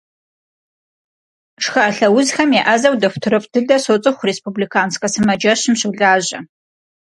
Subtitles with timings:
[1.63, 6.39] Шхалъэ узхэм еӏэзэу дохутырыфӏ дыдэ соцӏыху, республиканскэ сымаджэщым щолажьэ.